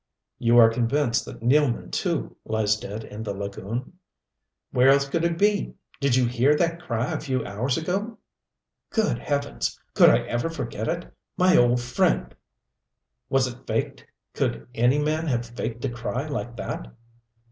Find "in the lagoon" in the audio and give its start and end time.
3.03-3.99